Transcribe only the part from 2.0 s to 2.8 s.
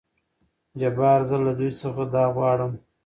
دا غواړم.